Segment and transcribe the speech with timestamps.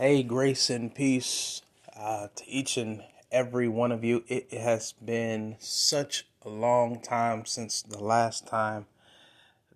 [0.00, 1.60] Hey, grace and peace
[1.94, 4.24] uh, to each and every one of you.
[4.28, 8.86] It has been such a long time since the last time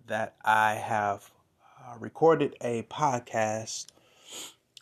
[0.07, 1.29] that I have
[1.79, 3.85] uh, recorded a podcast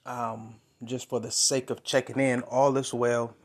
[0.06, 2.44] um, just for the sake of checking in.
[2.44, 3.36] All is well.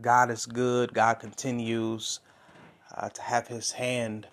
[0.00, 0.94] God is good.
[0.94, 2.18] God continues
[2.92, 4.26] uh, to have his hand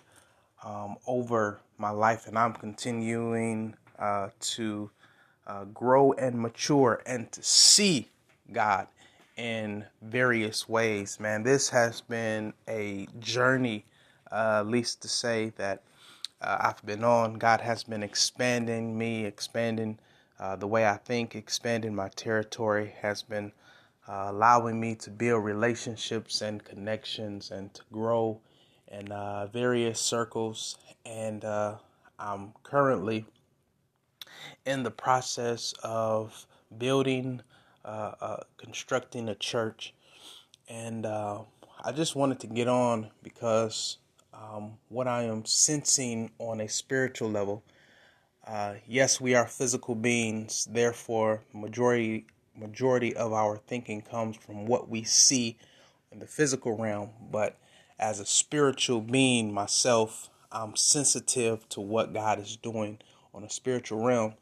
[0.64, 4.90] um, over my life, and I'm continuing uh, to
[5.46, 8.08] uh, grow and mature and to see
[8.52, 8.86] God
[9.36, 11.18] in various ways.
[11.18, 13.84] Man, this has been a journey,
[14.30, 15.82] uh, at least to say that
[16.40, 17.34] uh, I've been on.
[17.34, 19.98] God has been expanding me, expanding
[20.38, 23.52] uh, the way I think, expanding my territory, has been
[24.08, 28.40] uh, allowing me to build relationships and connections and to grow
[28.88, 30.76] in uh, various circles.
[31.06, 31.44] And
[32.18, 33.26] I'm currently
[34.64, 36.46] in the process of
[36.78, 37.42] building,
[37.84, 39.94] uh, uh, constructing a church.
[40.68, 41.42] And uh,
[41.84, 43.98] I just wanted to get on because
[44.32, 47.62] um, what I am sensing on a spiritual level.
[48.46, 50.66] Uh, yes, we are physical beings.
[50.70, 55.56] Therefore, majority majority of our thinking comes from what we see
[56.10, 57.10] in the physical realm.
[57.30, 57.56] But
[57.98, 62.98] as a spiritual being myself, I'm sensitive to what God is doing
[63.34, 64.34] on a spiritual realm.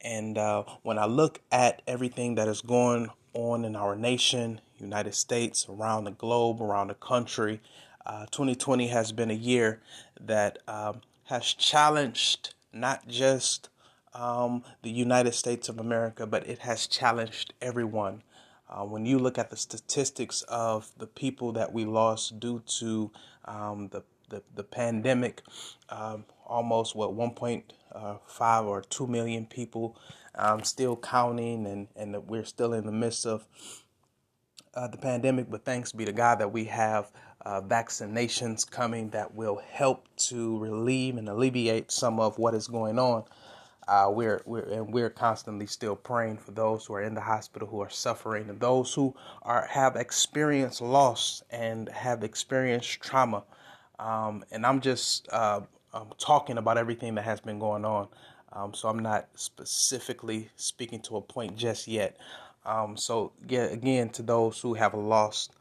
[0.00, 5.14] And uh, when I look at everything that is going on in our nation, United
[5.14, 7.60] States, around the globe, around the country,
[8.04, 9.80] uh, 2020 has been a year
[10.20, 13.68] that um, has challenged not just
[14.14, 18.22] um, the United States of America, but it has challenged everyone.
[18.68, 23.10] Uh, when you look at the statistics of the people that we lost due to
[23.44, 25.42] um, the, the, the pandemic,
[25.88, 27.62] um, almost what 1.5
[27.96, 29.96] uh, or 2 million people
[30.36, 33.46] um, still counting and, and we're still in the midst of
[34.74, 35.50] uh, the pandemic.
[35.50, 37.10] But thanks be to god that we have
[37.44, 42.98] uh, vaccinations coming that will help to relieve and alleviate some of what is going
[42.98, 43.24] on.
[43.88, 47.68] Uh, we're, we're and we're constantly still praying for those who are in the hospital
[47.68, 53.44] who are suffering and those who are have experienced loss and have experienced trauma.
[54.00, 55.60] Um, and I'm just uh,
[55.96, 58.08] um, talking about everything that has been going on.
[58.52, 62.16] Um, so I'm not specifically speaking to a point just yet.
[62.64, 65.52] Um, so yeah, again, to those who have lost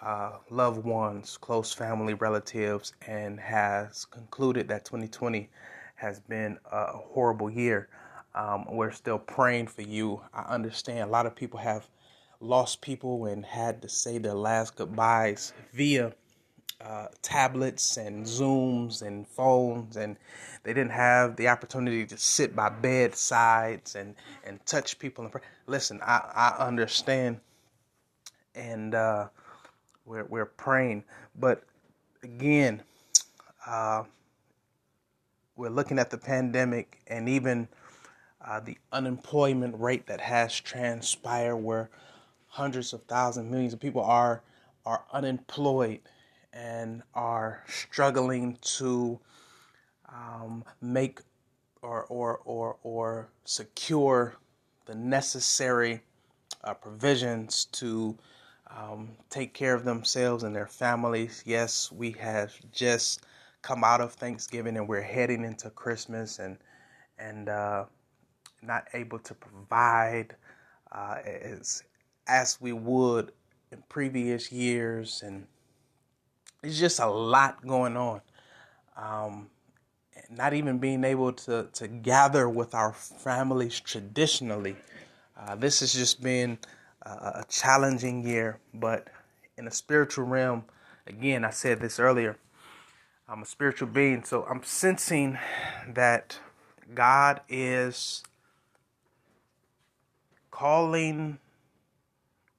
[0.00, 5.48] uh, loved ones, close family relatives, and has concluded that 2020
[5.94, 7.88] has been a horrible year.
[8.34, 10.20] Um, we're still praying for you.
[10.34, 11.86] I understand a lot of people have
[12.40, 16.12] lost people and had to say their last goodbyes via
[16.84, 20.16] uh, tablets and Zooms and phones, and
[20.64, 25.24] they didn't have the opportunity to sit by bedsides and, and touch people.
[25.24, 25.34] And.
[25.66, 27.40] Listen, I, I understand,
[28.54, 29.28] and uh,
[30.04, 31.04] we're, we're praying.
[31.38, 31.62] But
[32.22, 32.82] again,
[33.66, 34.04] uh,
[35.56, 37.68] we're looking at the pandemic and even
[38.44, 41.90] uh, the unemployment rate that has transpired, where
[42.48, 44.42] hundreds of thousands, millions of people are
[44.84, 46.00] are unemployed
[46.52, 49.18] and are struggling to
[50.08, 51.20] um, make
[51.82, 54.36] or, or, or, or secure
[54.86, 56.00] the necessary
[56.64, 58.16] uh, provisions to
[58.76, 61.42] um, take care of themselves and their families.
[61.44, 63.24] Yes, we have just
[63.62, 66.58] come out of Thanksgiving and we're heading into Christmas and
[67.18, 67.84] and uh,
[68.62, 70.34] not able to provide
[70.90, 71.84] uh, as
[72.26, 73.32] as we would
[73.70, 75.46] in previous years and
[76.62, 78.20] it's just a lot going on.
[78.96, 79.48] Um,
[80.30, 84.76] not even being able to, to gather with our families traditionally.
[85.36, 86.58] Uh, this has just been
[87.02, 89.08] a, a challenging year, but
[89.58, 90.64] in a spiritual realm,
[91.06, 92.36] again, I said this earlier,
[93.28, 95.38] I'm a spiritual being, so I'm sensing
[95.88, 96.38] that
[96.94, 98.22] God is
[100.50, 101.38] calling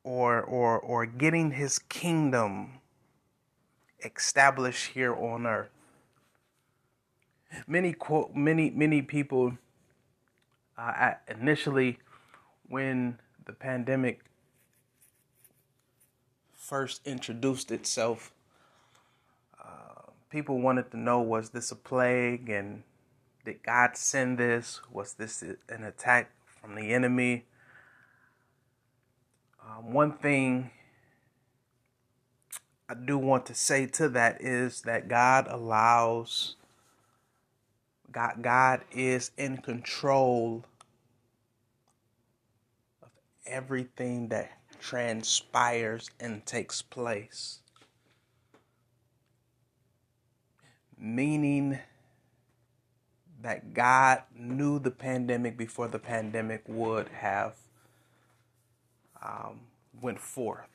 [0.03, 2.81] or or or getting his kingdom
[4.03, 5.69] established here on earth.
[7.67, 9.57] Many quote many many people
[10.77, 11.99] uh, initially
[12.67, 14.21] when the pandemic
[16.53, 18.31] first introduced itself,
[19.63, 22.83] uh, people wanted to know was this a plague and
[23.45, 24.79] did God send this?
[24.91, 27.45] Was this an attack from the enemy?
[29.61, 30.71] Um, one thing
[32.93, 36.57] I do want to say to that is that God allows
[38.11, 40.63] God God is in control
[43.01, 43.09] of
[43.47, 47.61] everything that transpires and takes place.
[50.95, 51.79] Meaning
[53.41, 57.55] that God knew the pandemic before the pandemic would have
[59.23, 59.61] um,
[59.99, 60.72] went forth.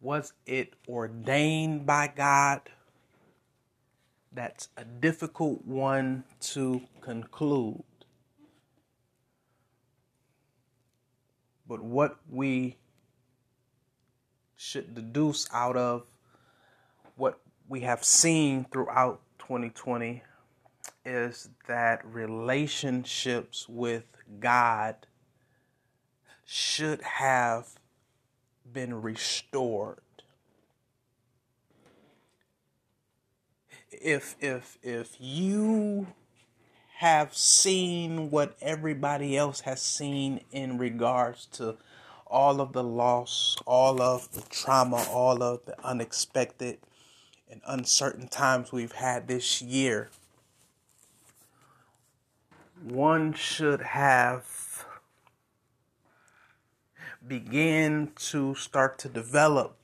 [0.00, 2.62] Was it ordained by God?
[4.32, 7.82] That's a difficult one to conclude.
[11.66, 12.76] But what we
[14.56, 16.06] should deduce out of
[17.16, 20.22] what we have seen throughout 2020
[21.04, 24.04] is that relationships with
[24.40, 24.94] God
[26.44, 27.78] should have
[28.72, 29.98] been restored.
[33.90, 36.08] If if if you
[36.98, 41.76] have seen what everybody else has seen in regards to
[42.26, 46.78] all of the loss, all of the trauma, all of the unexpected
[47.50, 50.10] and uncertain times we've had this year,
[52.82, 54.57] one should have
[57.28, 59.76] begin to start to develop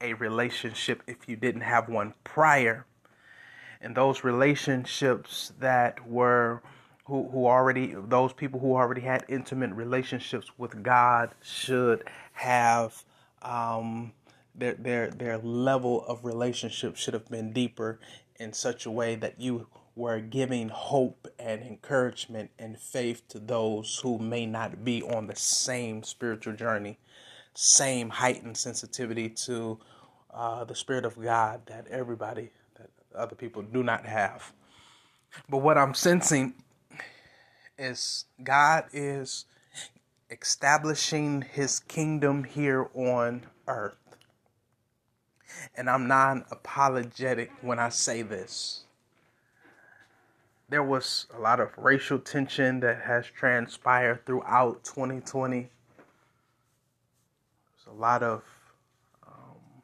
[0.00, 2.86] a relationship if you didn't have one prior.
[3.80, 6.62] And those relationships that were
[7.06, 13.02] who, who already those people who already had intimate relationships with God should have
[13.42, 14.12] um,
[14.54, 18.00] their their their level of relationship should have been deeper
[18.40, 24.00] in such a way that you were giving hope and encouragement and faith to those
[24.02, 26.98] who may not be on the same spiritual journey,
[27.54, 29.78] same heightened sensitivity to
[30.32, 34.52] uh, the Spirit of God that everybody, that other people do not have.
[35.48, 36.54] But what I'm sensing
[37.78, 39.46] is God is
[40.30, 43.96] establishing his kingdom here on earth.
[45.76, 48.83] And I'm non apologetic when I say this.
[50.68, 55.58] There was a lot of racial tension that has transpired throughout 2020.
[55.58, 55.70] There's
[57.86, 58.42] a lot of
[59.26, 59.82] um,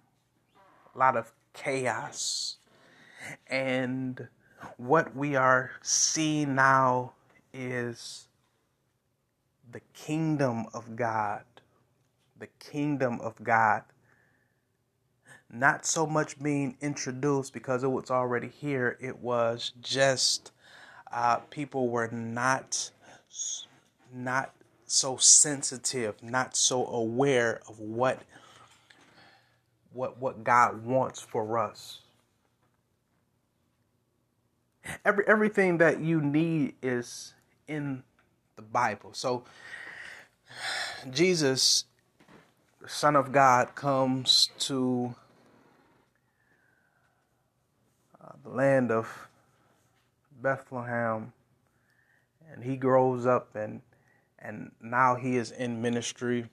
[0.94, 2.56] a lot of chaos,
[3.46, 4.28] and
[4.78, 7.12] what we are seeing now
[7.52, 8.28] is
[9.70, 11.44] the kingdom of God.
[12.38, 13.82] The kingdom of God.
[15.52, 20.52] Not so much being introduced because it was already here, it was just
[21.12, 22.90] uh, people were not
[24.12, 24.52] not
[24.86, 28.22] so sensitive, not so aware of what
[29.92, 32.00] what what God wants for us.
[35.04, 37.34] Every everything that you need is
[37.68, 38.02] in
[38.56, 39.10] the Bible.
[39.12, 39.44] So
[41.10, 41.84] Jesus,
[42.80, 45.14] the Son of God, comes to
[48.20, 49.28] uh, the land of
[50.42, 51.32] Bethlehem,
[52.52, 53.82] and he grows up and
[54.38, 56.48] and now he is in ministry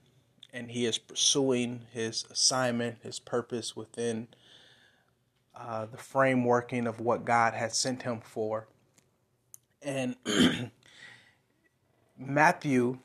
[0.53, 4.27] and he is pursuing his assignment, his purpose within
[5.55, 8.67] uh, the frameworking of what God has sent him for.
[9.81, 10.15] And
[12.17, 12.99] Matthew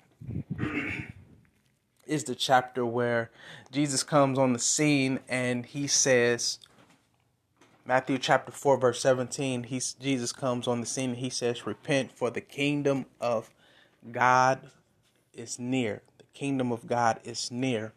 [2.07, 3.31] is the chapter where
[3.71, 6.59] Jesus comes on the scene and he says,
[7.85, 12.13] Matthew chapter 4, verse 17, he's, Jesus comes on the scene and he says, Repent,
[12.13, 13.51] for the kingdom of
[14.13, 14.71] God
[15.35, 16.03] is near.
[16.19, 17.93] The kingdom of God is near.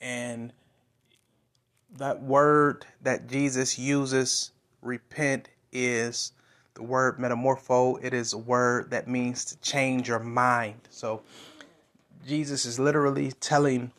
[0.00, 0.52] And
[1.98, 6.32] that word that Jesus uses, repent, is
[6.74, 7.98] the word metamorpho.
[8.00, 10.82] It is a word that means to change your mind.
[10.90, 11.22] So
[12.24, 13.90] Jesus is literally telling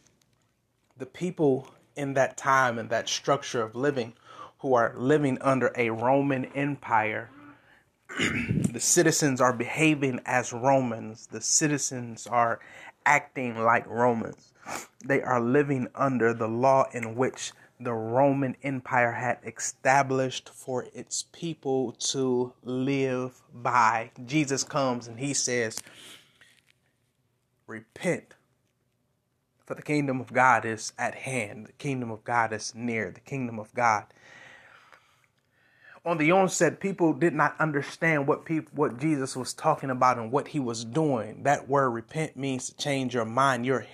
[0.98, 4.14] the people in that time and that structure of living
[4.60, 7.30] who are living under a Roman Empire.
[8.20, 11.28] the citizens are behaving as Romans.
[11.28, 12.60] The citizens are
[13.06, 14.54] acting like Romans.
[15.06, 21.26] They are living under the law in which the Roman Empire had established for its
[21.32, 24.12] people to live by.
[24.26, 25.80] Jesus comes and he says,
[27.68, 28.34] Repent,
[29.66, 31.68] for the kingdom of God is at hand.
[31.68, 33.12] The kingdom of God is near.
[33.12, 34.06] The kingdom of God
[36.08, 40.32] on the onset, people did not understand what people, what Jesus was talking about and
[40.32, 41.44] what he was doing.
[41.44, 43.66] That word repent means to change your mind.
[43.66, 43.86] Your,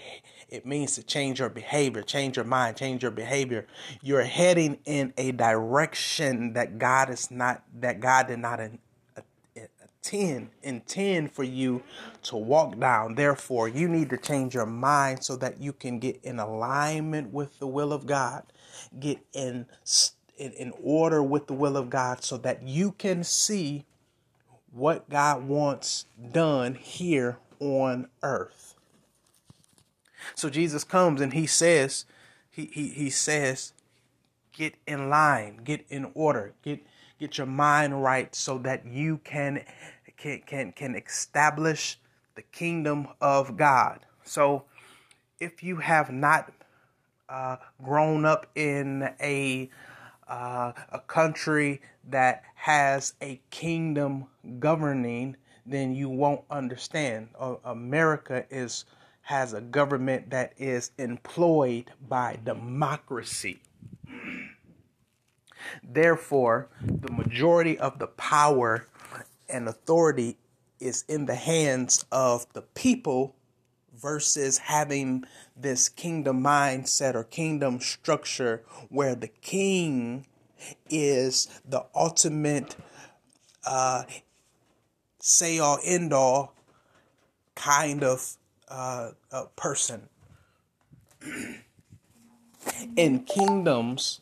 [0.48, 3.66] it means to change your behavior, change your mind, change your behavior.
[4.04, 11.32] You're heading in a direction that God is not, that God did not intend intend
[11.32, 11.82] for you
[12.22, 13.16] to walk down.
[13.16, 17.58] Therefore, you need to change your mind so that you can get in alignment with
[17.58, 18.44] the will of God.
[19.00, 19.66] Get in
[20.38, 23.86] in, in order with the will of God so that you can see
[24.72, 28.76] what God wants done here on earth.
[30.36, 32.06] So Jesus comes and he says,
[32.50, 33.74] he, he, he says,
[34.52, 36.82] get in line, get in order, get
[37.20, 39.64] get your mind right so that you can
[40.18, 42.00] can can, can establish
[42.36, 44.06] the kingdom of God.
[44.24, 44.64] So
[45.40, 46.52] if you have not
[47.30, 49.70] uh, grown up in a
[50.34, 54.26] uh, a country that has a kingdom
[54.60, 55.36] governing,
[55.66, 57.30] then you won't understand.
[57.40, 58.86] Uh, America is
[59.22, 63.62] has a government that is employed by democracy.
[65.82, 68.88] Therefore, the majority of the power
[69.48, 70.36] and authority
[70.82, 73.36] is in the hands of the people
[74.04, 80.28] versus having this kingdom mindset or kingdom structure where the king
[80.90, 82.76] is the ultimate
[83.66, 84.04] uh,
[85.20, 86.54] say all end all
[87.56, 88.36] kind of
[88.68, 89.12] uh,
[89.56, 90.10] person.
[92.96, 94.22] In kingdoms,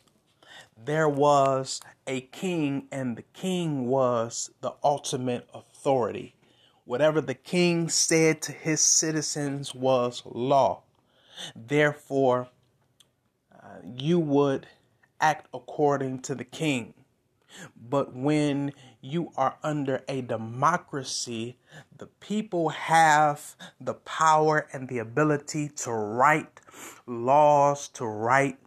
[0.85, 6.35] there was a king, and the king was the ultimate authority.
[6.85, 10.83] Whatever the king said to his citizens was law.
[11.55, 12.49] Therefore,
[13.53, 14.67] uh, you would
[15.19, 16.93] act according to the king.
[17.75, 21.57] But when you are under a democracy,
[21.97, 26.61] the people have the power and the ability to write
[27.05, 28.57] laws, to write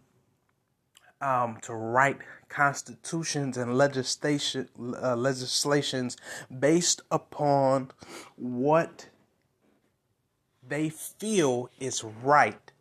[1.21, 2.19] um, to write
[2.55, 4.69] constitutions and legislation
[5.03, 6.15] uh, legislations
[6.59, 7.91] based upon
[8.37, 9.09] what
[10.65, 12.71] they feel is right.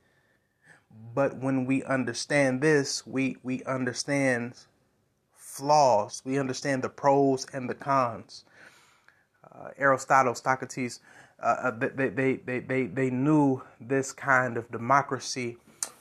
[1.13, 4.55] But when we understand this, we we understand
[5.37, 6.23] flaws.
[6.25, 8.45] We understand the pros and the cons.
[9.53, 11.01] Uh, Aristotle, Socrates,
[11.43, 15.57] uh, uh they, they, they, they, they knew this kind of democracy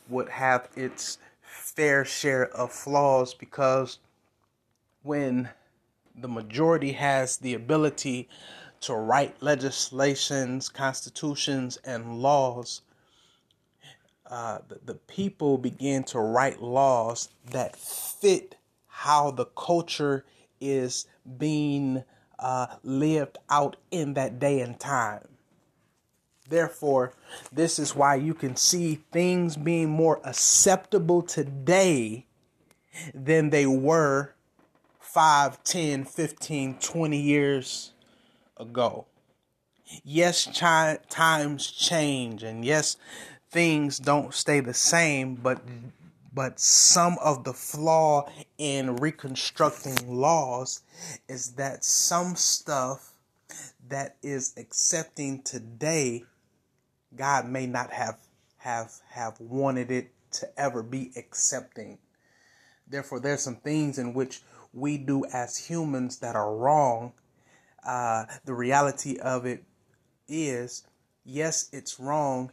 [0.10, 1.18] would have its
[1.54, 4.00] fair share of flaws because
[5.04, 5.50] when
[6.16, 8.28] the majority has the ability
[8.82, 12.82] to write legislations, constitutions, and laws,
[14.30, 18.56] uh, the, the people begin to write laws that fit
[18.88, 20.26] how the culture
[20.60, 21.06] is
[21.38, 22.04] being
[22.40, 25.28] uh, lived out in that day and time.
[26.54, 27.14] Therefore,
[27.52, 32.28] this is why you can see things being more acceptable today
[33.12, 34.36] than they were
[35.00, 37.94] 5, 10, 15, 20 years
[38.56, 39.08] ago.
[40.04, 42.98] Yes, chi- times change, and yes,
[43.50, 45.60] things don't stay the same, but
[46.32, 48.30] but some of the flaw
[48.60, 50.84] in reconstructing laws
[51.28, 53.14] is that some stuff
[53.90, 56.26] that is accepting today
[57.15, 58.20] God may not have
[58.58, 62.00] have have wanted it to ever be accepting.
[62.88, 64.41] Therefore, there's some things in which
[64.74, 67.13] we do as humans that are wrong.
[67.86, 69.63] Uh, the reality of it
[70.27, 70.86] is,
[71.25, 72.51] yes, it's wrong,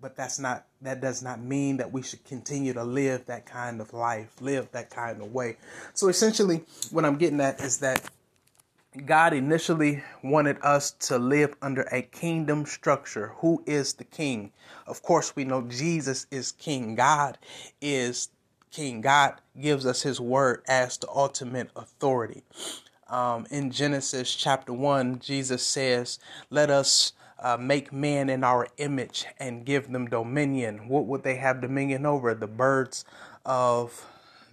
[0.00, 3.80] but that's not that does not mean that we should continue to live that kind
[3.80, 5.56] of life, live that kind of way.
[5.94, 8.02] So essentially, what I'm getting at is that
[9.06, 13.34] God initially wanted us to live under a kingdom structure.
[13.36, 14.50] Who is the king?
[14.84, 16.96] Of course, we know Jesus is king.
[16.96, 17.38] God
[17.80, 18.30] is
[18.72, 19.00] king.
[19.00, 22.42] God gives us his word as the ultimate authority.
[23.06, 26.18] Um, in Genesis chapter 1, Jesus says,
[26.50, 30.88] Let us uh, make man in our image and give them dominion.
[30.88, 32.34] What would they have dominion over?
[32.34, 33.04] The birds
[33.44, 34.04] of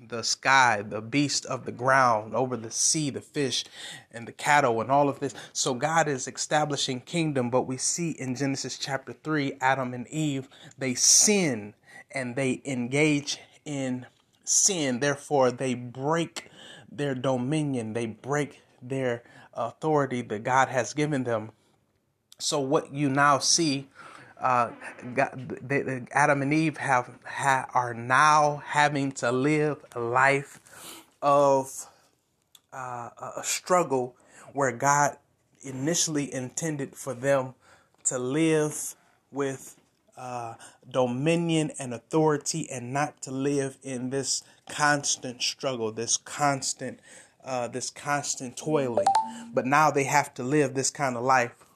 [0.05, 3.65] the sky, the beast of the ground, over the sea, the fish,
[4.11, 5.33] and the cattle, and all of this.
[5.53, 10.47] So God is establishing kingdom, but we see in Genesis chapter 3, Adam and Eve,
[10.77, 11.73] they sin
[12.11, 14.05] and they engage in
[14.43, 14.99] sin.
[14.99, 16.49] Therefore, they break
[16.91, 19.23] their dominion, they break their
[19.53, 21.51] authority that God has given them.
[22.39, 23.89] So, what you now see
[24.39, 24.71] uh,
[26.11, 30.59] Adam and Eve have ha, are now having to live a life
[31.21, 31.87] of
[32.71, 34.15] uh, a struggle
[34.53, 35.17] where God
[35.61, 37.55] initially intended for them
[38.05, 38.95] to live
[39.31, 39.75] with
[40.17, 40.55] uh,
[40.89, 46.99] dominion and authority and not to live in this constant struggle, this constant
[47.47, 49.05] uh, this constant toiling,
[49.53, 51.66] but now they have to live this kind of life.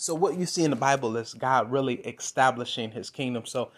[0.00, 3.44] So, what you see in the Bible is God really establishing his kingdom.
[3.44, 3.70] So,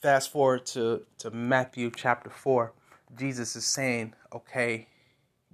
[0.00, 2.72] fast forward to, to Matthew chapter 4,
[3.18, 4.86] Jesus is saying, okay,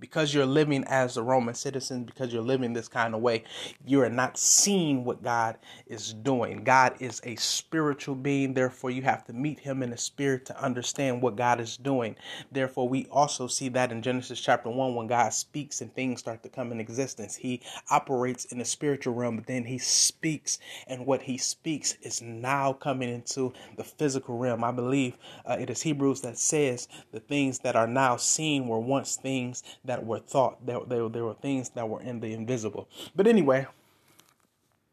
[0.02, 3.44] because you're living as a Roman citizen, because you're living this kind of way,
[3.86, 5.56] you are not seeing what God
[5.86, 6.64] is doing.
[6.64, 10.60] God is a spiritual being, therefore, you have to meet Him in the spirit to
[10.60, 12.16] understand what God is doing.
[12.50, 16.42] Therefore, we also see that in Genesis chapter 1 when God speaks and things start
[16.42, 17.36] to come in existence.
[17.36, 22.20] He operates in the spiritual realm, but then He speaks, and what He speaks is
[22.20, 24.64] now coming into the physical realm.
[24.64, 25.16] I believe
[25.46, 29.62] uh, it is Hebrews that says the things that are now seen were once things
[29.84, 30.64] that that were thought.
[30.64, 32.88] There, there, there were things that were in the invisible.
[33.14, 33.66] But anyway,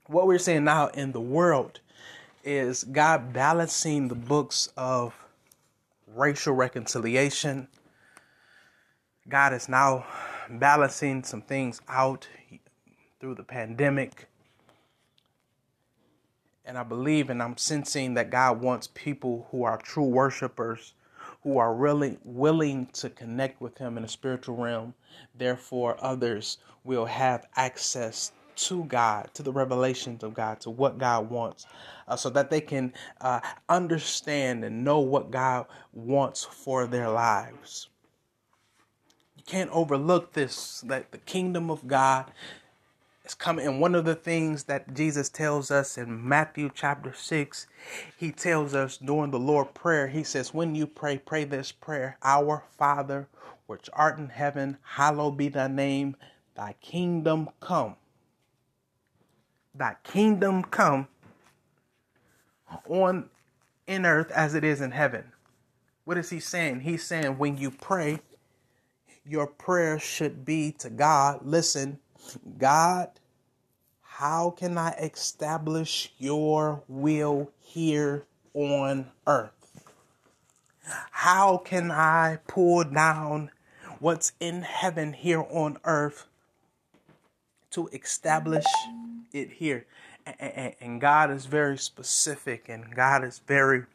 [0.08, 1.80] what we're seeing now in the world
[2.44, 5.16] is God balancing the books of
[6.06, 7.70] racial reconciliation.
[9.30, 10.06] God is now
[10.50, 12.28] balancing some things out
[13.22, 14.28] through the pandemic.
[16.66, 20.94] And I believe and I'm sensing that God wants people who are true worshipers
[21.44, 24.94] who are really willing to connect with him in the spiritual realm.
[25.38, 31.30] Therefore, others will have access to God, to the revelations of God, to what God
[31.30, 31.66] wants,
[32.08, 37.88] uh, so that they can uh, understand and know what God wants for their lives.
[39.38, 42.32] You can't overlook this that the kingdom of God
[43.30, 43.66] is coming.
[43.66, 47.68] And one of the things that Jesus tells us in Matthew chapter 6,
[48.18, 52.18] he tells us during the Lord prayer, he says, When you pray, pray this prayer
[52.24, 53.28] Our Father,
[53.68, 56.16] which art in heaven, hallowed be thy name,
[56.56, 57.96] thy kingdom come.
[59.74, 61.08] Thy kingdom come
[62.88, 63.30] on
[63.88, 65.32] in earth as it is in heaven.
[66.04, 66.82] What is he saying?
[66.82, 68.20] He's saying when you pray,
[69.24, 71.42] your prayer should be to God.
[71.44, 72.00] Listen,
[72.58, 73.19] God,
[74.20, 79.82] how can I establish your will here on earth?
[81.12, 83.50] How can I pull down
[84.00, 86.28] what's in heaven here on earth
[87.72, 88.66] to establish
[89.32, 89.86] it here?
[90.38, 93.86] And God is very specific and God is very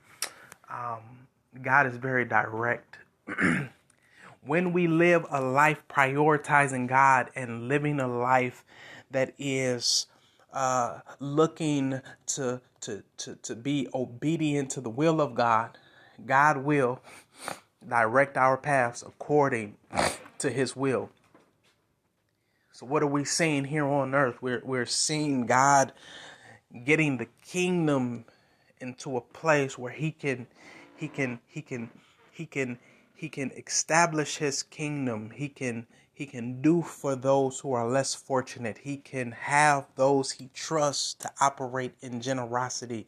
[0.70, 1.26] um,
[1.60, 2.96] God is very direct.
[4.46, 8.64] when we live a life prioritizing God and living a life
[9.10, 10.06] that is
[10.54, 15.76] uh, looking to, to, to, to be obedient to the will of God,
[16.24, 17.00] God will
[17.86, 19.76] direct our paths according
[20.38, 21.10] to his will.
[22.72, 24.42] So what are we seeing here on earth?
[24.42, 25.92] We're we're seeing God
[26.84, 28.24] getting the kingdom
[28.80, 30.48] into a place where he can
[30.96, 31.90] he can he can
[32.32, 32.78] he can
[33.14, 35.30] he can establish his kingdom.
[35.30, 38.78] He can he can do for those who are less fortunate.
[38.78, 43.06] He can have those he trusts to operate in generosity.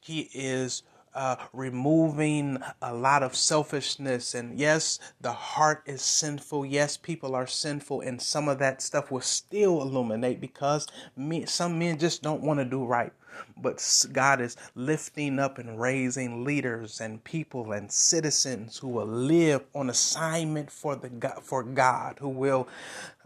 [0.00, 0.82] He is
[1.14, 4.34] uh, removing a lot of selfishness.
[4.34, 6.66] And yes, the heart is sinful.
[6.66, 11.78] Yes, people are sinful, and some of that stuff will still illuminate because me, some
[11.78, 13.12] men just don't want to do right.
[13.56, 19.64] But God is lifting up and raising leaders and people and citizens who will live
[19.74, 22.68] on assignment for the God, for God, who will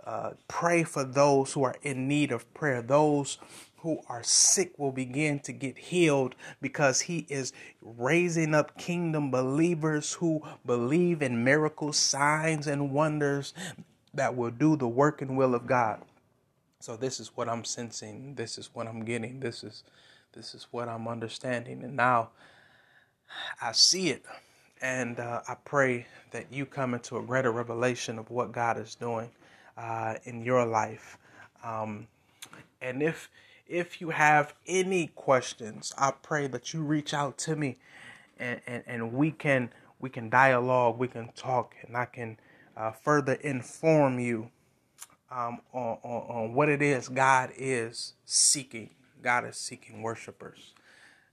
[0.06, 3.38] uh, pray for those who are in need of prayer, those
[3.84, 10.14] who are sick will begin to get healed because he is raising up kingdom believers
[10.14, 13.52] who believe in miracles, signs, and wonders
[14.14, 16.00] that will do the work and will of God.
[16.80, 18.34] So this is what I'm sensing.
[18.36, 19.40] This is what I'm getting.
[19.40, 19.84] This is
[20.32, 21.84] this is what I'm understanding.
[21.84, 22.30] And now
[23.60, 24.24] I see it.
[24.80, 28.94] And uh, I pray that you come into a greater revelation of what God is
[28.94, 29.30] doing
[29.76, 31.18] uh, in your life.
[31.62, 32.06] Um,
[32.80, 33.30] and if
[33.66, 37.78] if you have any questions, I pray that you reach out to me
[38.38, 42.38] and, and, and we can we can dialogue, we can talk, and I can
[42.76, 44.50] uh, further inform you
[45.30, 48.90] um, on, on, on what it is God is seeking.
[49.22, 50.74] God is seeking worshipers.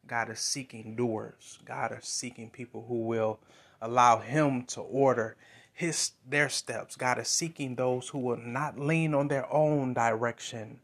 [0.07, 1.59] God is seeking doers.
[1.65, 3.39] God is seeking people who will
[3.81, 5.35] allow Him to order
[5.73, 6.95] his their steps.
[6.95, 10.79] God is seeking those who will not lean on their own direction,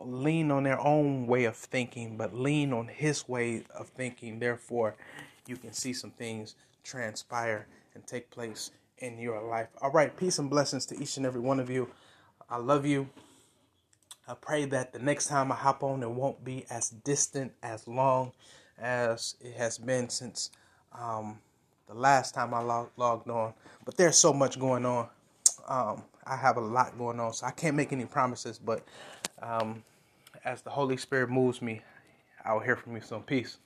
[0.00, 4.38] lean on their own way of thinking, but lean on his way of thinking.
[4.38, 4.94] Therefore,
[5.46, 9.68] you can see some things transpire and take place in your life.
[9.80, 11.88] All right, peace and blessings to each and every one of you.
[12.48, 13.08] I love you.
[14.26, 17.88] I pray that the next time I hop on, it won't be as distant, as
[17.88, 18.32] long
[18.78, 20.50] as it has been since
[20.92, 21.38] um,
[21.88, 23.52] the last time I log- logged on.
[23.84, 25.08] But there's so much going on.
[25.66, 28.58] Um, I have a lot going on, so I can't make any promises.
[28.58, 28.84] But
[29.42, 29.82] um,
[30.44, 31.82] as the Holy Spirit moves me,
[32.44, 33.22] I'll hear from you soon.
[33.22, 33.58] Peace.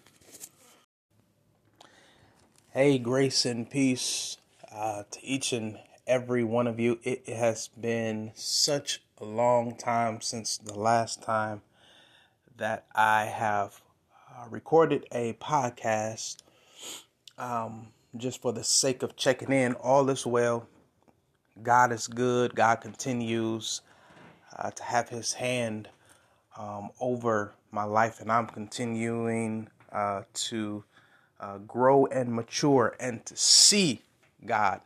[2.72, 4.38] Hey, grace and peace
[4.72, 6.98] uh, to each and every one of you.
[7.04, 11.62] It, it has been such a long time since the last time
[12.56, 13.80] that I have
[14.30, 16.38] uh, recorded a podcast
[17.38, 19.74] um, just for the sake of checking in.
[19.74, 20.66] All is well.
[21.62, 22.54] God is good.
[22.54, 23.80] God continues
[24.58, 25.88] uh, to have his hand
[26.58, 30.84] um, over my life, and I'm continuing uh, to
[31.40, 34.00] uh, grow and mature and to see
[34.44, 34.80] God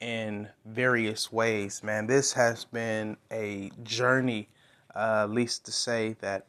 [0.00, 1.82] in various ways.
[1.82, 4.48] Man, this has been a journey,
[4.94, 6.46] uh, at least to say that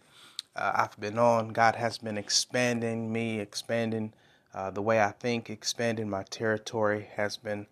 [0.56, 1.50] uh, I've been on.
[1.50, 4.14] God has been expanding me, expanding
[4.54, 7.68] uh, the way I think, expanding my territory, has been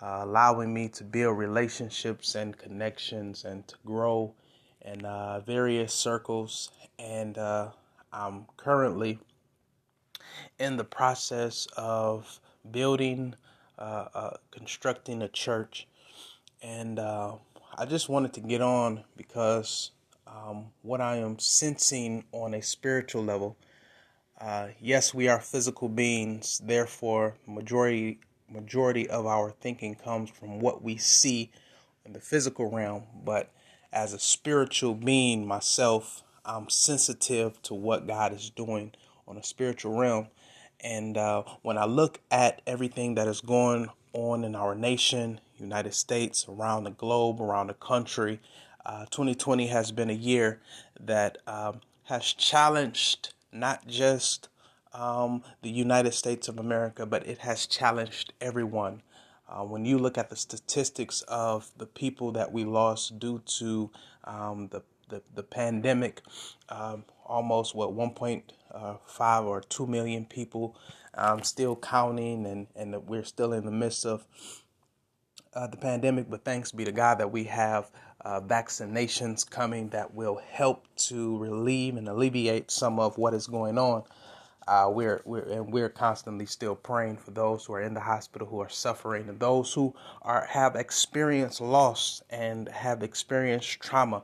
[0.00, 4.34] uh, allowing me to build relationships and connections and to grow
[4.86, 6.70] in uh, various circles.
[6.98, 7.70] And uh,
[8.12, 9.18] I'm currently
[10.58, 13.34] in the process of building,
[13.78, 15.86] uh, uh, constructing a church.
[16.62, 17.34] And uh,
[17.76, 19.90] I just wanted to get on because
[20.26, 23.56] um, what I am sensing on a spiritual level.
[24.40, 26.60] Uh, yes, we are physical beings.
[26.64, 31.50] Therefore, majority majority of our thinking comes from what we see
[32.04, 33.02] in the physical realm.
[33.24, 33.50] But
[33.92, 38.92] as a spiritual being myself, I'm sensitive to what God is doing
[39.26, 40.28] on a spiritual realm.
[40.80, 45.94] And uh, when I look at everything that is going on in our nation, United
[45.94, 48.40] States, around the globe, around the country,
[48.84, 50.60] uh, 2020 has been a year
[51.00, 54.48] that um, has challenged not just
[54.92, 59.02] um, the United States of America, but it has challenged everyone.
[59.48, 63.90] Uh, when you look at the statistics of the people that we lost due to
[64.24, 66.20] um, the, the, the pandemic,
[66.68, 68.42] um, almost what 1.5
[68.74, 70.76] uh, or 2 million people
[71.14, 74.26] um, still counting, and, and we're still in the midst of
[75.54, 76.28] uh, the pandemic.
[76.28, 77.90] But thanks be to God that we have
[78.22, 83.78] uh, vaccinations coming that will help to relieve and alleviate some of what is going
[83.78, 84.02] on.
[84.68, 88.48] Uh, we're we're and we're constantly still praying for those who are in the hospital
[88.48, 94.22] who are suffering and those who are have experienced loss and have experienced trauma.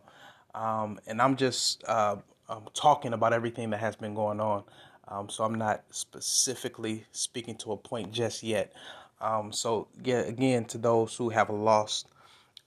[0.55, 2.17] Um, and I'm just uh,
[2.49, 4.65] I'm talking about everything that has been going on.
[5.09, 8.73] Um, so I'm not specifically speaking to a point just yet.
[9.21, 12.09] Um, so yeah, again, to those who have lost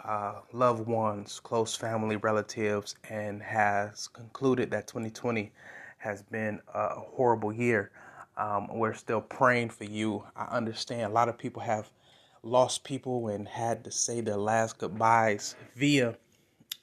[0.04, 5.52] uh, loved ones, close family relatives, and has concluded that 2020
[6.06, 7.90] has been a horrible year.
[8.38, 10.24] Um, we're still praying for you.
[10.36, 11.90] I understand a lot of people have
[12.44, 16.16] lost people and had to say their last goodbyes via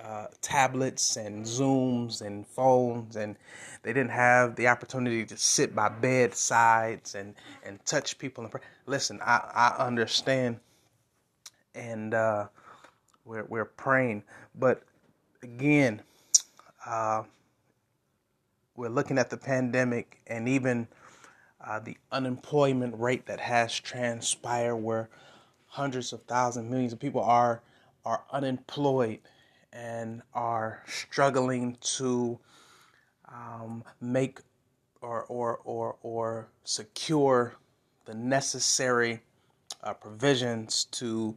[0.00, 3.37] uh, tablets and Zooms and phones, and
[3.85, 8.42] they didn't have the opportunity to sit by bedsides and, and touch people.
[8.42, 8.62] And pray.
[8.87, 10.58] Listen, I, I understand,
[11.76, 12.48] and uh,
[13.24, 14.24] we're, we're praying.
[14.56, 14.82] But
[15.44, 16.02] again,
[16.85, 17.22] uh,
[18.83, 20.88] we're looking at the pandemic and even
[21.64, 25.09] uh, the unemployment rate that has transpired, where
[25.68, 27.62] hundreds of thousands, millions of people are
[28.05, 29.21] are unemployed
[29.73, 32.37] and are struggling to
[33.29, 34.40] um, make
[35.01, 37.55] or or or or secure
[38.07, 39.21] the necessary
[39.85, 41.37] uh, provisions to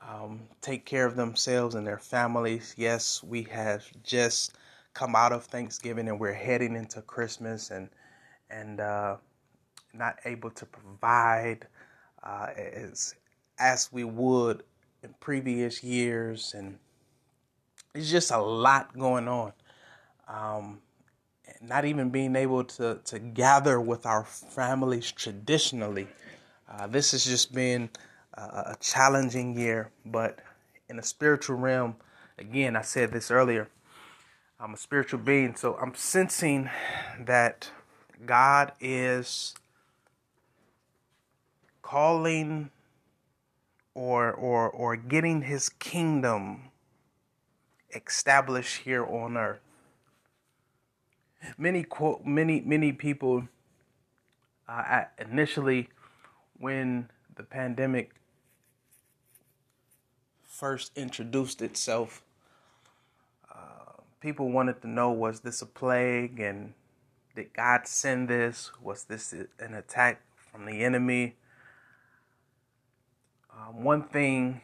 [0.00, 2.72] um, take care of themselves and their families.
[2.78, 4.52] Yes, we have just
[4.94, 7.88] come out of Thanksgiving and we're heading into Christmas and
[8.48, 9.16] and uh,
[9.92, 11.66] not able to provide
[12.22, 13.14] uh, as
[13.58, 14.62] as we would
[15.02, 16.78] in previous years, and
[17.94, 19.52] it's just a lot going on.
[20.26, 20.80] Um,
[21.60, 26.08] not even being able to to gather with our families traditionally.
[26.70, 27.90] Uh, this has just been
[28.36, 30.40] a challenging year, but
[30.88, 31.94] in a spiritual realm,
[32.38, 33.68] again, I said this earlier
[34.60, 36.70] I'm a spiritual being, so I'm sensing
[37.18, 37.70] that
[38.24, 39.54] God is
[41.82, 42.70] calling
[43.94, 46.70] or or or getting his kingdom
[47.94, 49.60] established here on earth.
[51.58, 53.48] Many quote many many people
[54.68, 55.88] uh, initially
[56.58, 58.12] when the pandemic
[60.42, 62.22] first introduced itself
[64.24, 66.72] people wanted to know was this a plague and
[67.36, 68.70] did God send this?
[68.80, 71.36] Was this an attack from the enemy?
[73.52, 74.62] Um, one thing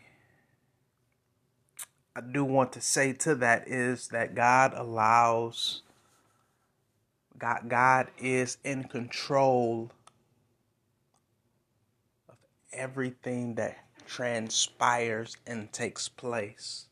[2.17, 5.83] I do want to say to that is that God allows
[7.39, 9.91] God God is in control
[12.31, 12.37] of
[12.73, 16.87] everything that transpires and takes place.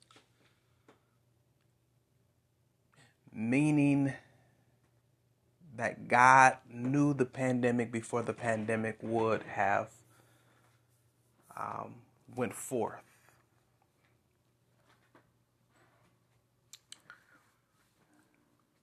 [3.38, 4.14] Meaning
[5.76, 9.90] that God knew the pandemic before the pandemic would have
[11.56, 11.94] um,
[12.34, 13.04] went forth.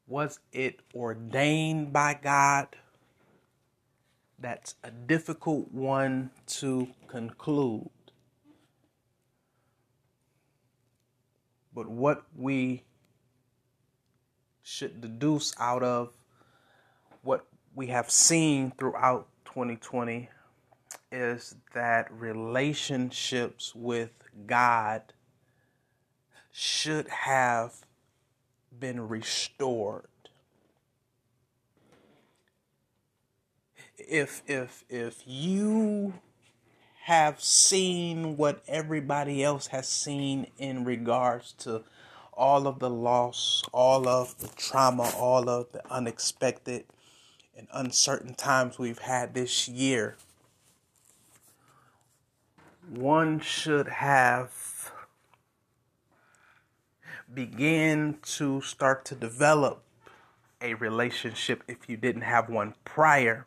[0.08, 2.78] Was it ordained by God?
[4.40, 7.90] That's a difficult one to conclude.
[11.74, 12.85] But what we
[14.66, 16.12] should deduce out of
[17.22, 20.28] what we have seen throughout 2020
[21.12, 24.10] is that relationships with
[24.48, 25.04] God
[26.52, 27.76] should have
[28.78, 30.08] been restored.
[34.00, 36.16] If if if you
[37.04, 41.84] have seen what everybody else has seen in regards to
[42.36, 46.86] all of the loss, all of the trauma, all of the unexpected
[47.58, 50.18] and uncertain times we've had this year,
[52.90, 54.92] one should have
[57.34, 59.84] begin to start to develop
[60.62, 63.46] a relationship if you didn't have one prior.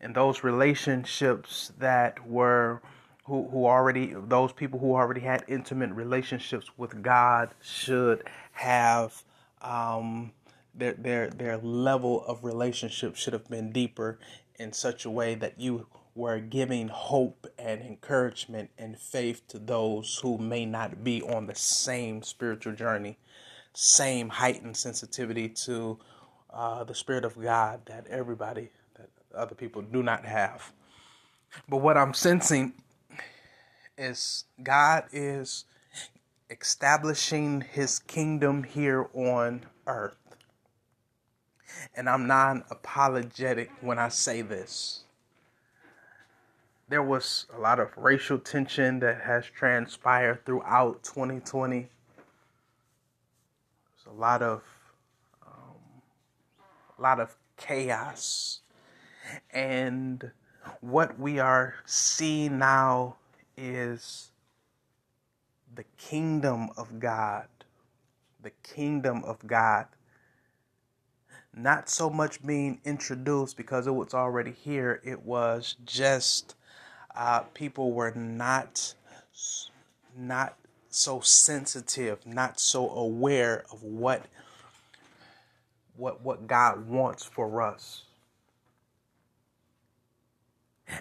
[0.00, 2.82] And those relationships that were
[3.24, 9.22] who, who already those people who already had intimate relationships with God should have
[9.62, 10.32] um,
[10.74, 14.18] their their their level of relationship should have been deeper
[14.58, 20.20] in such a way that you were giving hope and encouragement and faith to those
[20.22, 23.18] who may not be on the same spiritual journey,
[23.72, 25.98] same heightened sensitivity to
[26.52, 30.72] uh, the Spirit of God that everybody, that other people do not have.
[31.68, 32.74] But what I'm sensing
[33.96, 35.64] is God is
[36.50, 40.16] establishing his kingdom here on earth.
[41.94, 45.04] And I'm non apologetic when I say this
[46.88, 51.80] there was a lot of racial tension that has transpired throughout 2020.
[51.80, 51.88] There's
[54.06, 54.62] a lot of
[55.44, 56.02] um,
[56.98, 58.60] a lot of chaos,
[59.50, 60.30] and
[60.80, 63.16] what we are seeing now
[63.56, 64.30] is
[65.74, 67.46] the kingdom of God,
[68.42, 69.86] the kingdom of God.
[71.56, 75.00] Not so much being introduced because it was already here.
[75.04, 76.56] It was just
[77.14, 78.94] uh, people were not
[80.16, 80.56] not
[80.88, 84.26] so sensitive, not so aware of what
[85.96, 88.04] what what God wants for us.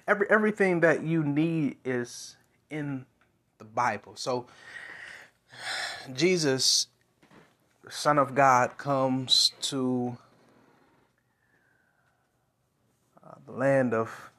[0.07, 2.37] Every everything that you need is
[2.73, 3.05] in
[3.59, 4.13] the Bible.
[4.15, 4.47] So
[6.11, 6.87] Jesus,
[7.83, 10.17] the Son of God, comes to
[13.23, 14.31] uh, the land of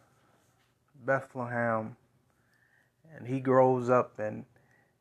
[1.06, 1.96] Bethlehem,
[3.16, 4.44] and he grows up and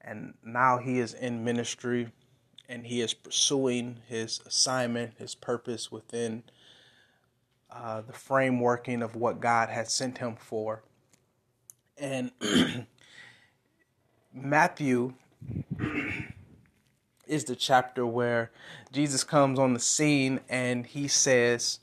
[0.05, 2.11] and now he is in ministry
[2.67, 6.43] and he is pursuing his assignment, his purpose within
[7.71, 10.83] uh, the frameworking of what God has sent him for.
[11.97, 12.31] And
[14.33, 15.13] Matthew
[17.27, 18.49] is the chapter where
[18.91, 21.79] Jesus comes on the scene and he says,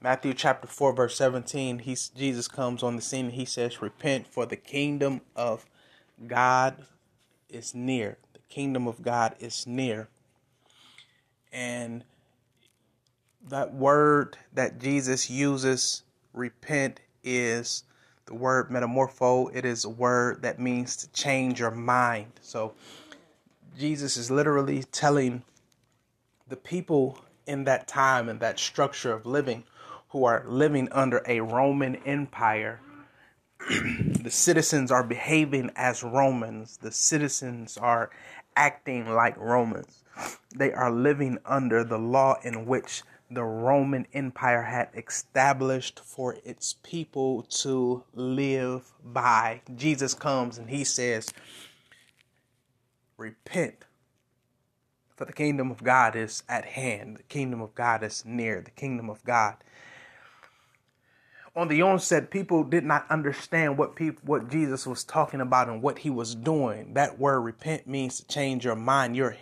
[0.00, 4.26] Matthew chapter 4 verse 17, he, Jesus comes on the scene and he says, "Repent
[4.26, 5.66] for the kingdom of
[6.26, 6.86] God
[7.50, 8.16] is near.
[8.32, 10.08] The kingdom of God is near."
[11.52, 12.04] And
[13.46, 17.84] that word that Jesus uses, repent, is
[18.28, 19.50] the word metamorpho.
[19.54, 22.32] It is a word that means to change your mind.
[22.42, 22.74] So
[23.76, 25.42] Jesus is literally telling
[26.46, 29.64] the people in that time and that structure of living
[30.10, 32.80] who are living under a Roman Empire.
[33.68, 36.78] the citizens are behaving as Romans.
[36.78, 38.10] The citizens are
[38.56, 40.04] acting like Romans.
[40.54, 46.74] They are living under the law in which the Roman Empire had established for its
[46.82, 49.60] people to live by.
[49.74, 51.32] Jesus comes and he says,
[53.16, 53.84] Repent,
[55.16, 57.16] for the kingdom of God is at hand.
[57.16, 58.60] The kingdom of God is near.
[58.60, 59.56] The kingdom of God
[61.58, 65.82] on the onset, people did not understand what people, what Jesus was talking about and
[65.82, 66.94] what he was doing.
[66.94, 69.16] That word repent means to change your mind.
[69.16, 69.36] Your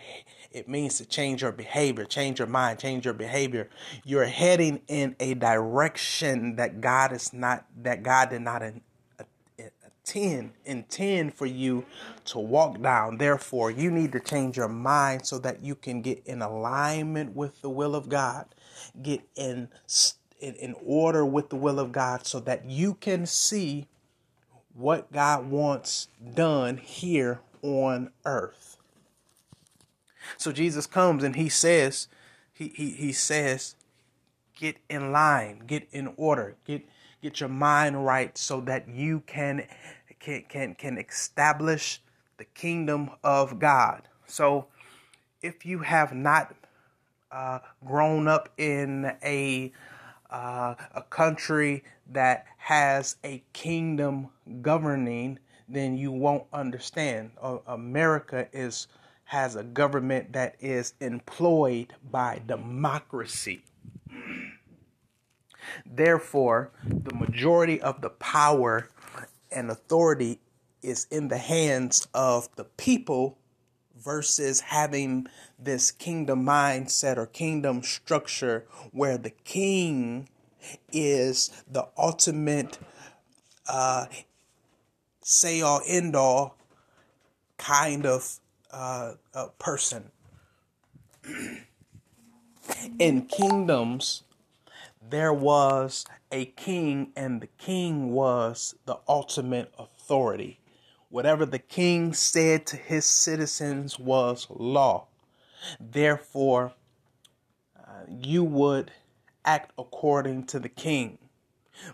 [0.56, 3.68] it means to change your behavior, change your mind, change your behavior.
[4.04, 11.34] You're heading in a direction that God is not that God did not intend intend
[11.34, 11.84] for you
[12.24, 13.18] to walk down.
[13.18, 17.60] Therefore, you need to change your mind so that you can get in alignment with
[17.60, 18.46] the will of God.
[19.02, 19.68] Get in
[20.40, 23.88] in, in order with the will of God so that you can see
[24.72, 28.75] what God wants done here on earth.
[30.36, 32.08] So Jesus comes and he says,
[32.52, 33.76] he, he, he says,
[34.56, 36.82] get in line, get in order, get
[37.22, 39.66] get your mind right so that you can
[40.20, 42.00] can can, can establish
[42.38, 44.08] the kingdom of God.
[44.26, 44.66] So
[45.42, 46.54] if you have not
[47.30, 49.72] uh, grown up in a
[50.30, 54.28] uh, a country that has a kingdom
[54.62, 57.30] governing, then you won't understand.
[57.40, 58.88] Uh, America is
[59.26, 63.64] has a government that is employed by democracy.
[65.84, 68.88] Therefore, the majority of the power
[69.50, 70.38] and authority
[70.80, 73.36] is in the hands of the people
[73.96, 75.26] versus having
[75.58, 80.28] this kingdom mindset or kingdom structure where the king
[80.92, 82.78] is the ultimate
[83.68, 84.06] uh,
[85.22, 86.56] say all end all
[87.58, 88.38] kind of
[88.76, 90.10] uh, person.
[92.98, 94.22] In kingdoms,
[95.08, 100.60] there was a king, and the king was the ultimate authority.
[101.08, 105.06] Whatever the king said to his citizens was law.
[105.80, 106.72] Therefore,
[107.78, 108.90] uh, you would
[109.44, 111.18] act according to the king.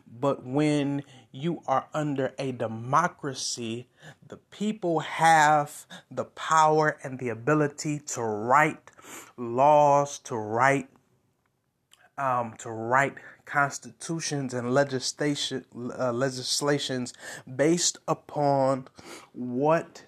[0.07, 3.89] But when you are under a democracy,
[4.27, 8.91] the people have the power and the ability to write
[9.37, 10.89] laws, to write,
[12.19, 13.15] um, to write
[13.45, 15.65] constitutions and legislation
[15.99, 17.13] uh, legislations
[17.57, 18.89] based upon
[19.33, 20.05] what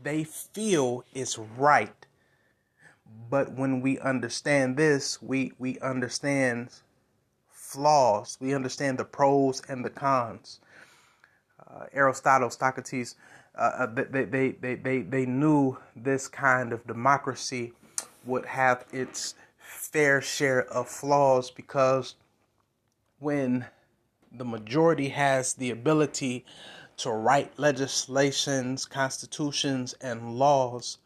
[0.00, 2.06] they feel is right.
[3.28, 6.70] But when we understand this, we we understand
[7.70, 8.36] flaws.
[8.40, 10.60] We understand the pros and the cons.
[11.68, 13.14] Uh, Aristotle, Socrates,
[13.56, 17.72] uh, uh they, they, they, they, they knew this kind of democracy
[18.24, 22.16] would have its fair share of flaws because
[23.20, 23.64] when
[24.32, 26.44] the majority has the ability
[26.96, 30.98] to write legislations, constitutions, and laws,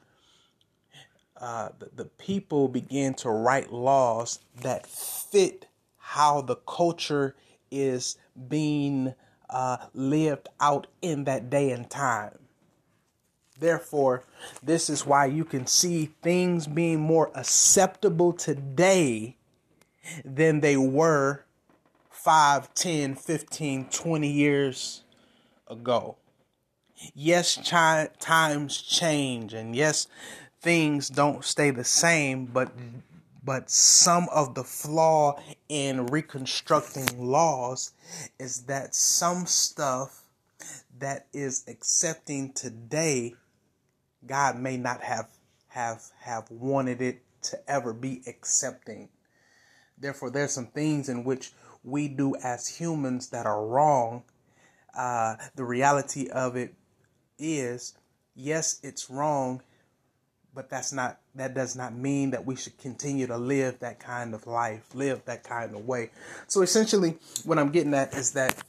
[1.40, 5.66] uh, the, the people begin to write laws that fit
[6.06, 7.34] how the culture
[7.70, 9.14] is being
[9.48, 12.38] uh, lived out in that day and time.
[13.58, 14.24] Therefore,
[14.62, 19.36] this is why you can see things being more acceptable today
[20.24, 21.44] than they were
[22.10, 25.02] 5, 10, 15, 20 years
[25.68, 26.16] ago.
[27.14, 30.06] Yes, chi- times change and yes,
[30.60, 32.70] things don't stay the same, but
[33.44, 37.92] but some of the flaw in reconstructing laws
[38.38, 40.22] is that some stuff
[40.98, 43.34] that is accepting today
[44.26, 45.28] God may not have
[45.68, 49.08] have have wanted it to ever be accepting.
[49.98, 51.52] Therefore, there's some things in which
[51.82, 54.22] we do as humans that are wrong.
[54.96, 56.74] Uh, the reality of it
[57.38, 57.94] is,
[58.34, 59.62] yes, it's wrong,
[60.54, 64.34] but that's not that does not mean that we should continue to live that kind
[64.34, 66.10] of life, live that kind of way.
[66.46, 68.62] So essentially, what I'm getting at is that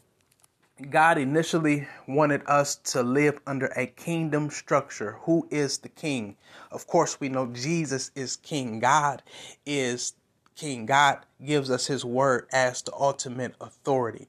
[0.90, 5.18] God initially wanted us to live under a kingdom structure.
[5.22, 6.36] Who is the king?
[6.72, 8.80] Of course, we know Jesus is king.
[8.80, 9.24] God
[9.66, 10.14] is
[10.56, 10.86] king.
[10.86, 14.28] God gives us his word as the ultimate authority.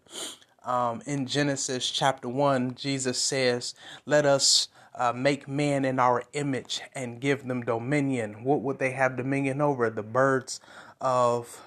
[0.65, 6.81] Um, in Genesis chapter 1, Jesus says, Let us uh, make man in our image
[6.95, 8.45] and give them dominion.
[8.45, 9.91] What would they have dominion over?
[9.91, 10.61] The birds
[11.01, 11.61] of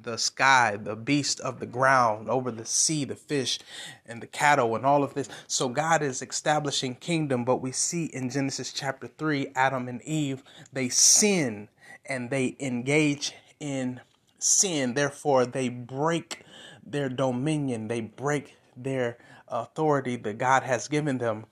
[0.00, 3.58] the sky, the beast of the ground, over the sea, the fish,
[4.06, 5.28] and the cattle, and all of this.
[5.46, 10.42] So God is establishing kingdom, but we see in Genesis chapter 3, Adam and Eve,
[10.72, 11.68] they sin
[12.06, 14.00] and they engage in
[14.38, 14.94] sin.
[14.94, 16.42] Therefore, they break
[16.84, 19.18] their dominion, they break their
[19.48, 21.44] authority that God has given them.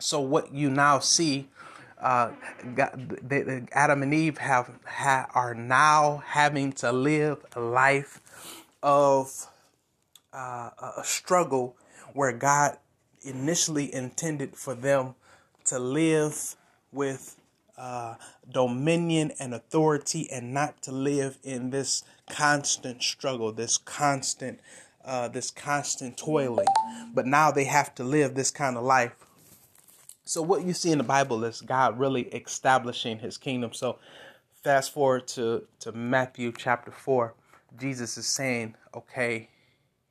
[0.00, 1.48] So, what you now see
[2.00, 2.30] uh,
[3.72, 4.70] Adam and Eve have,
[5.34, 8.20] are now having to live a life
[8.80, 9.48] of
[10.32, 11.76] uh, a struggle
[12.12, 12.78] where God
[13.22, 15.16] initially intended for them
[15.64, 16.54] to live
[16.92, 17.34] with
[17.76, 18.14] uh,
[18.48, 24.60] dominion and authority and not to live in this constant struggle, this constant,
[25.04, 26.66] uh, this constant toiling.
[27.12, 29.16] But now they have to live this kind of life.
[30.28, 33.72] So what you see in the Bible is God really establishing His kingdom.
[33.72, 33.98] So
[34.62, 37.32] fast forward to to Matthew chapter four,
[37.80, 39.48] Jesus is saying, "Okay,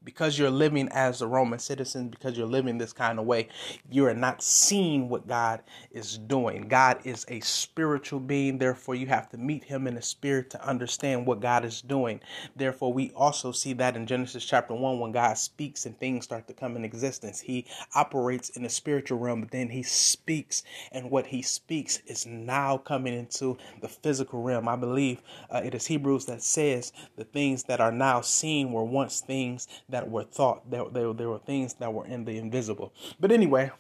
[0.08, 3.50] because you're living as a Roman citizen, because you're living this kind of way,
[3.92, 6.70] you are not seeing what God is doing.
[6.70, 10.66] God is a spiritual being, therefore, you have to meet Him in the spirit to
[10.66, 12.22] understand what God is doing.
[12.56, 16.48] Therefore, we also see that in Genesis chapter 1 when God speaks and things start
[16.48, 17.42] to come in existence.
[17.42, 22.26] He operates in the spiritual realm, but then He speaks, and what He speaks is
[22.26, 24.70] now coming into the physical realm.
[24.70, 28.86] I believe uh, it is Hebrews that says the things that are now seen were
[28.86, 30.70] once things that that were thought.
[30.70, 32.94] That there, there were things that were in the invisible.
[33.20, 33.72] But anyway,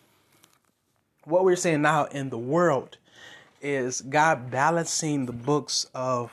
[1.26, 2.98] what we're seeing now in the world
[3.62, 6.32] is God balancing the books of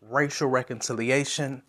[0.00, 1.62] racial reconciliation.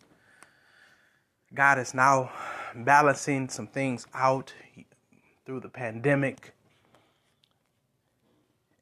[1.53, 2.31] God is now
[2.75, 4.53] balancing some things out
[5.47, 6.53] through the pandemic.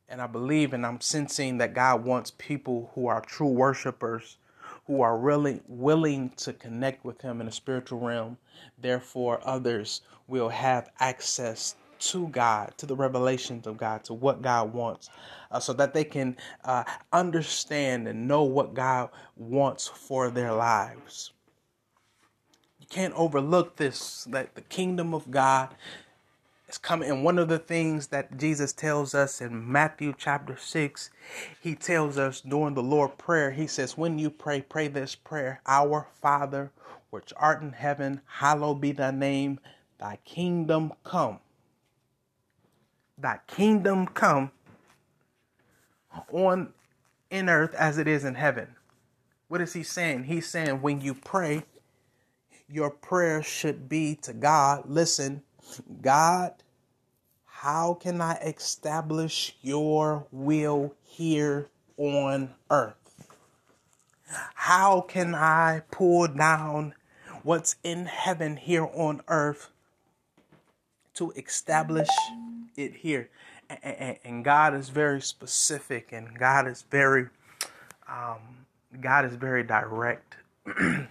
[0.10, 4.38] And I believe and I'm sensing that God wants people who are true worshipers
[4.86, 8.38] who are really willing to connect with him in the spiritual realm.
[8.82, 14.74] Therefore, others will have access to God, to the revelations of God, to what God
[14.74, 15.10] wants,
[15.52, 21.32] uh, so that they can uh, understand and know what God wants for their lives.
[22.80, 25.70] You can't overlook this that the kingdom of God
[26.74, 27.10] is coming.
[27.10, 31.10] And one of the things that Jesus tells us in Matthew chapter 6,
[31.62, 35.62] he tells us during the Lord prayer, he says, When you pray, pray this prayer
[35.68, 36.72] Our Father,
[37.12, 39.60] which art in heaven, hallowed be thy name,
[40.00, 41.40] thy kingdom come.
[43.18, 44.52] Thy kingdom come
[46.32, 46.74] on
[47.30, 48.76] in earth as it is in heaven.
[49.48, 50.24] What is he saying?
[50.24, 51.64] He's saying when you pray,
[52.68, 54.86] your prayer should be to God.
[54.88, 55.44] Listen,
[56.02, 56.63] God,
[57.64, 63.24] how can I establish your will here on earth?
[64.54, 66.94] How can I pull down
[67.42, 69.70] what's in heaven here on earth
[71.14, 72.10] to establish
[72.76, 73.30] it here?
[73.82, 77.30] And God is very specific and God is very
[78.10, 78.66] um,
[79.00, 80.36] God is very direct.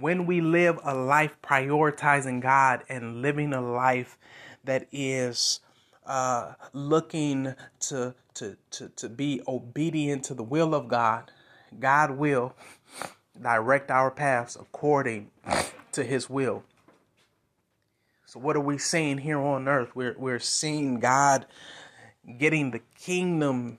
[0.00, 4.18] when we live a life prioritizing God and living a life
[4.64, 5.60] that is
[6.08, 11.30] uh, looking to, to, to, to be obedient to the will of God,
[11.78, 12.54] God will
[13.40, 15.30] direct our paths according
[15.92, 16.64] to his will.
[18.26, 19.94] So what are we seeing here on earth?
[19.94, 21.46] We're we're seeing God
[22.38, 23.78] getting the kingdom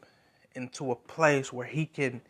[0.55, 2.21] into a place where he can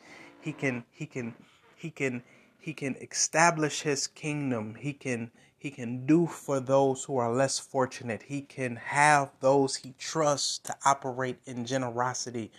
[0.41, 1.33] he can he can
[1.77, 2.23] he can
[2.59, 4.75] he can establish his kingdom.
[4.75, 8.23] He can he can do for those who are less fortunate.
[8.23, 12.51] He can have those he trusts to operate in generosity.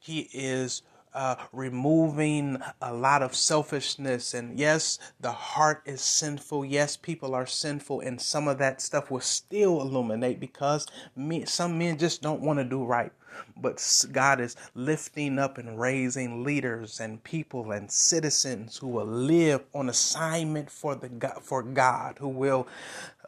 [0.00, 0.82] He is
[1.12, 4.32] uh, removing a lot of selfishness.
[4.32, 6.64] And yes, the heart is sinful.
[6.64, 11.78] Yes, people are sinful, and some of that stuff will still illuminate because me, some
[11.78, 13.12] men just don't want to do right.
[13.56, 19.62] But God is lifting up and raising leaders and people and citizens who will live
[19.74, 22.66] on assignment for the God, for God, who will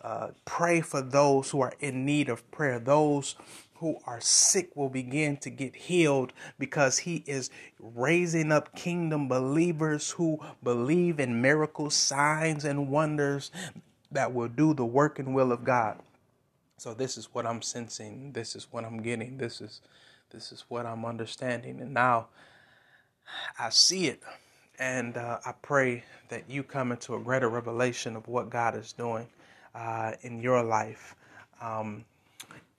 [0.02, 3.36] uh, pray for those who are in need of prayer, those
[3.76, 7.50] who are sick will begin to get healed because he is
[7.80, 13.50] raising up kingdom believers who believe in miracles, signs, and wonders
[14.12, 15.98] that will do the work and will of God.
[16.82, 18.32] So this is what I'm sensing.
[18.32, 19.36] This is what I'm getting.
[19.36, 19.82] This is
[20.32, 21.80] this is what I'm understanding.
[21.80, 22.26] And now
[23.56, 24.20] I see it.
[24.80, 28.92] And uh, I pray that you come into a greater revelation of what God is
[28.92, 29.28] doing
[29.76, 31.14] uh, in your life.
[31.60, 32.04] Um,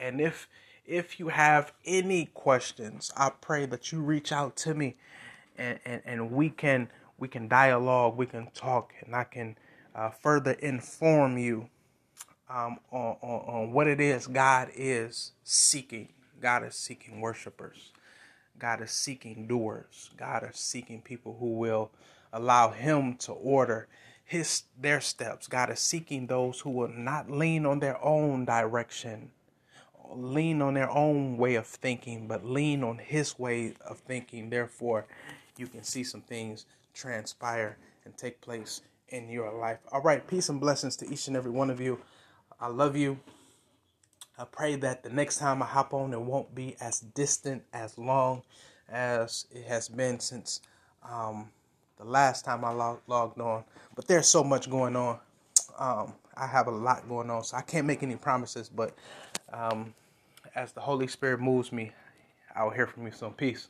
[0.02, 0.50] and if
[0.86, 4.98] if you have any questions, I pray that you reach out to me
[5.58, 9.56] and, and, and we can we can dialogue, we can talk, and I can
[9.96, 11.70] uh, further inform you
[12.50, 16.10] um, on, on, on what it is God is seeking.
[16.42, 17.92] God is seeking worshipers.
[18.60, 20.12] God is seeking doers.
[20.18, 21.92] God is seeking people who will
[22.32, 23.88] allow Him to order
[24.26, 25.48] his their steps.
[25.48, 29.32] God is seeking those who will not lean on their own direction,
[30.10, 34.50] lean on their own way of thinking, but lean on his way of thinking.
[34.50, 35.06] Therefore,
[35.58, 39.80] you can see some things transpire and take place in your life.
[39.92, 42.00] All right, peace and blessings to each and every one of you.
[42.64, 43.20] I love you.
[44.40, 47.98] I pray that the next time I hop on, it won't be as distant, as
[47.98, 48.42] long
[48.88, 50.62] as it has been since
[51.04, 51.50] um,
[51.98, 53.66] the last time I log- logged on.
[53.96, 55.20] But there's so much going on.
[55.78, 58.70] Um, I have a lot going on, so I can't make any promises.
[58.70, 58.96] But
[59.52, 59.94] um,
[60.56, 61.92] as the Holy Spirit moves me,
[62.56, 63.34] I will hear from you soon.
[63.34, 63.68] Peace.